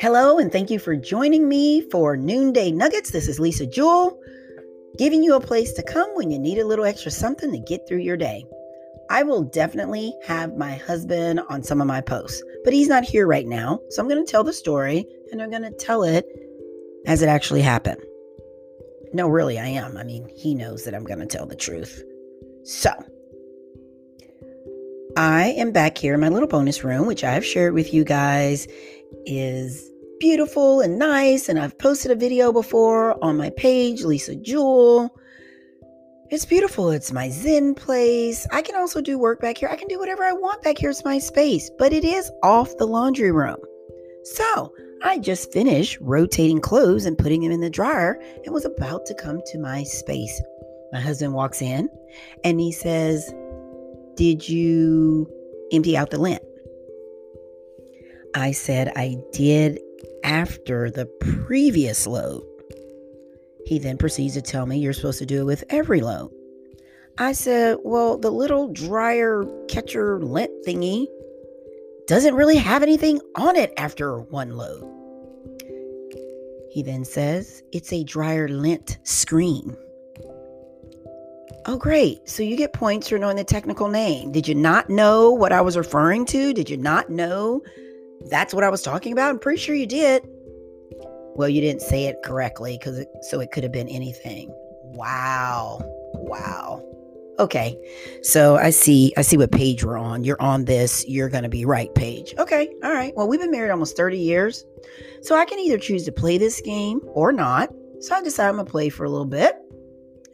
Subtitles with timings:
[0.00, 3.10] Hello, and thank you for joining me for Noonday Nuggets.
[3.10, 4.18] This is Lisa Jewell,
[4.96, 7.86] giving you a place to come when you need a little extra something to get
[7.86, 8.46] through your day.
[9.10, 13.26] I will definitely have my husband on some of my posts, but he's not here
[13.26, 13.80] right now.
[13.90, 16.24] So I'm going to tell the story and I'm going to tell it
[17.06, 18.00] as it actually happened.
[19.12, 19.96] No, really, I am.
[19.96, 22.02] I mean, he knows that I'm going to tell the truth.
[22.64, 22.90] So,
[25.16, 28.04] I am back here in my little bonus room, which I have shared with you
[28.04, 28.68] guys
[29.26, 31.48] is beautiful and nice.
[31.48, 35.10] And I've posted a video before on my page, Lisa Jewel.
[36.30, 36.90] It's beautiful.
[36.90, 38.46] It's my Zen place.
[38.52, 39.68] I can also do work back here.
[39.68, 40.90] I can do whatever I want back here.
[40.90, 43.58] It's my space, but it is off the laundry room.
[44.22, 49.06] So I just finished rotating clothes and putting them in the dryer and was about
[49.06, 50.40] to come to my space.
[50.92, 51.88] My husband walks in
[52.44, 53.34] and he says,
[54.20, 55.26] Did you
[55.72, 56.42] empty out the lint?
[58.34, 59.80] I said I did
[60.22, 61.06] after the
[61.46, 62.44] previous load.
[63.64, 66.30] He then proceeds to tell me you're supposed to do it with every load.
[67.16, 71.06] I said, Well, the little dryer catcher lint thingy
[72.06, 74.84] doesn't really have anything on it after one load.
[76.70, 79.74] He then says, It's a dryer lint screen.
[81.66, 82.28] Oh, great.
[82.28, 84.32] So you get points for knowing the technical name.
[84.32, 86.52] Did you not know what I was referring to?
[86.52, 87.62] Did you not know
[88.28, 89.30] that's what I was talking about?
[89.30, 90.26] I'm pretty sure you did.
[91.34, 94.52] Well, you didn't say it correctly because it, so it could have been anything.
[94.82, 95.80] Wow.
[96.14, 96.84] Wow.
[97.38, 97.78] Okay.
[98.22, 100.24] So I see I see what page we're on.
[100.24, 101.06] You're on this.
[101.08, 102.34] You're going to be right page.
[102.38, 102.68] Okay.
[102.82, 103.14] All right.
[103.16, 104.64] Well, we've been married almost 30 years.
[105.22, 107.70] So I can either choose to play this game or not.
[108.00, 109.54] So I decided I'm going to play for a little bit.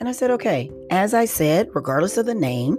[0.00, 2.78] And I said, "Okay, as I said, regardless of the name,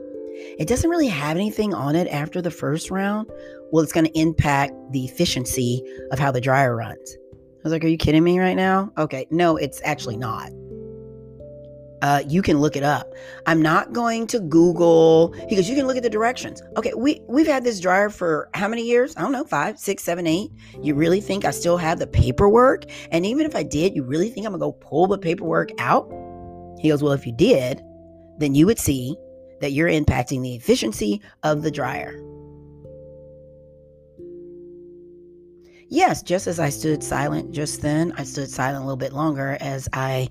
[0.57, 3.29] it doesn't really have anything on it after the first round.
[3.71, 7.17] Well, it's going to impact the efficiency of how the dryer runs.
[7.33, 8.91] I was like, Are you kidding me right now?
[8.97, 9.25] Okay.
[9.31, 10.51] No, it's actually not.
[12.01, 13.13] Uh, you can look it up.
[13.47, 16.61] I'm not going to Google because you can look at the directions.
[16.77, 19.15] Okay, we we've had this dryer for how many years?
[19.17, 20.51] I don't know, five, six, seven, eight.
[20.83, 22.83] You really think I still have the paperwork?
[23.11, 26.11] And even if I did, you really think I'm gonna go pull the paperwork out?
[26.79, 27.81] He goes, Well, if you did,
[28.37, 29.15] then you would see
[29.61, 32.21] that you're impacting the efficiency of the dryer.
[35.87, 39.57] Yes, just as I stood silent just then, I stood silent a little bit longer
[39.61, 40.29] as I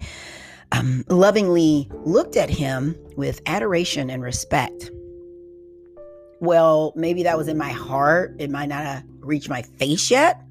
[0.73, 4.91] um, lovingly looked at him with adoration and respect.
[6.41, 8.35] Well, maybe that was in my heart.
[8.39, 10.43] It might not have reached my face yet.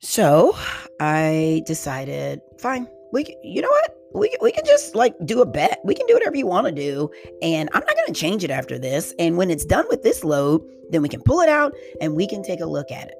[0.00, 0.56] So
[1.00, 3.99] I decided, fine, we, you know what?
[4.12, 5.80] We, we can just like do a bet.
[5.84, 7.10] We can do whatever you want to do.
[7.42, 9.14] And I'm not going to change it after this.
[9.18, 12.26] And when it's done with this load, then we can pull it out and we
[12.26, 13.14] can take a look at it.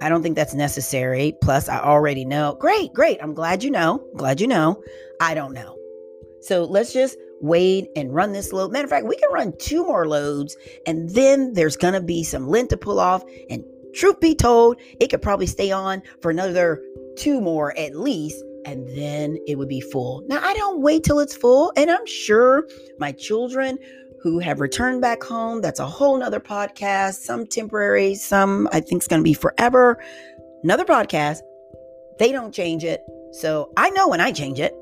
[0.00, 1.36] I don't think that's necessary.
[1.42, 2.56] Plus, I already know.
[2.58, 3.18] Great, great.
[3.22, 4.04] I'm glad you know.
[4.16, 4.82] Glad you know.
[5.20, 5.78] I don't know.
[6.40, 8.72] So let's just wait and run this load.
[8.72, 10.56] Matter of fact, we can run two more loads
[10.86, 13.22] and then there's going to be some lint to pull off.
[13.48, 13.62] And
[13.94, 16.82] truth be told, it could probably stay on for another
[17.16, 20.22] two more at least and then it would be full.
[20.26, 22.66] Now, I don't wait till it's full, and I'm sure
[22.98, 23.78] my children
[24.22, 29.02] who have returned back home, that's a whole nother podcast, some temporary, some I think
[29.02, 30.00] is going to be forever.
[30.62, 31.38] Another podcast.
[32.18, 33.02] They don't change it.
[33.32, 34.74] So I know when I change it.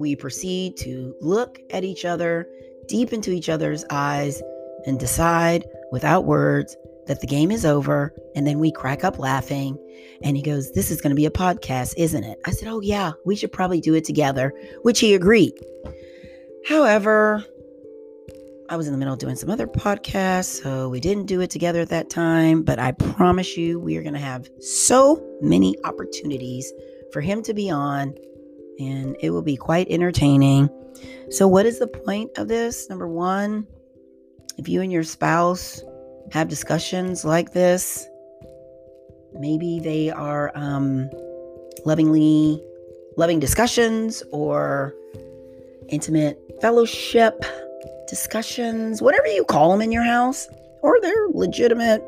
[0.00, 2.48] We proceed to look at each other,
[2.88, 4.42] deep into each other's eyes,
[4.86, 8.12] and decide without words that the game is over.
[8.34, 9.78] And then we crack up laughing.
[10.22, 12.38] And he goes, This is going to be a podcast, isn't it?
[12.44, 15.54] I said, Oh, yeah, we should probably do it together, which he agreed.
[16.66, 17.44] However,
[18.70, 21.50] I was in the middle of doing some other podcasts, so we didn't do it
[21.50, 22.62] together at that time.
[22.62, 26.72] But I promise you, we are going to have so many opportunities
[27.12, 28.14] for him to be on,
[28.78, 30.70] and it will be quite entertaining.
[31.28, 32.88] So, what is the point of this?
[32.88, 33.66] Number one,
[34.56, 35.82] if you and your spouse
[36.34, 38.08] have discussions like this.
[39.34, 41.08] Maybe they are um,
[41.86, 42.60] lovingly
[43.16, 44.92] loving discussions or
[45.90, 47.44] intimate fellowship
[48.08, 50.48] discussions, whatever you call them in your house,
[50.82, 52.02] or they're legitimate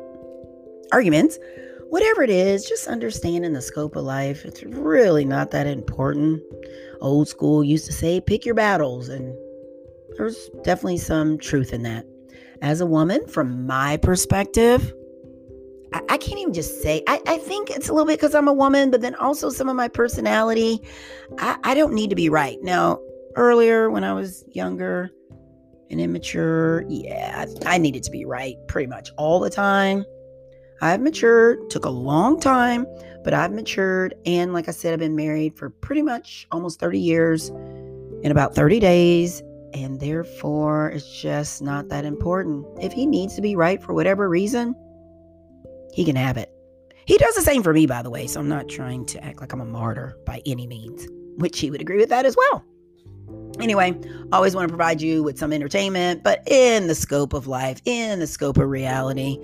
[0.91, 1.39] arguments.
[1.87, 4.43] Whatever it is, just understanding the scope of life.
[4.43, 6.43] It's really not that important.
[6.99, 9.33] Old school used to say, pick your battles, and
[10.17, 12.05] there's definitely some truth in that
[12.61, 14.93] as a woman, from my perspective,
[15.93, 18.47] I, I can't even just say, I, I think it's a little bit because I'm
[18.47, 20.81] a woman, but then also some of my personality.
[21.39, 22.57] I, I don't need to be right.
[22.61, 22.99] Now,
[23.35, 25.11] earlier when I was younger,
[25.89, 26.83] and immature.
[26.87, 30.05] Yeah, I needed to be right pretty much all the time.
[30.81, 32.85] I've matured, took a long time,
[33.23, 34.13] but I've matured.
[34.25, 38.53] And like I said, I've been married for pretty much almost 30 years in about
[38.53, 39.41] 30 days.
[39.77, 42.65] And therefore, it's just not that important.
[42.81, 44.73] If he needs to be right for whatever reason,
[45.93, 46.51] he can have it.
[47.05, 48.25] He does the same for me, by the way.
[48.25, 51.07] So I'm not trying to act like I'm a martyr by any means,
[51.37, 52.65] which he would agree with that as well.
[53.59, 53.95] Anyway,
[54.31, 58.19] always want to provide you with some entertainment, but in the scope of life, in
[58.19, 59.37] the scope of reality,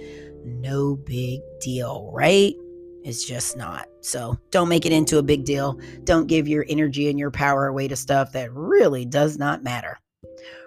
[0.44, 2.56] no big deal, right?
[3.04, 3.88] It's just not.
[4.02, 5.80] So don't make it into a big deal.
[6.06, 10.00] Don't give your energy and your power away to stuff that really does not matter.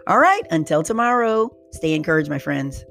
[0.08, 2.84] All right, until tomorrow, stay encouraged, my friends.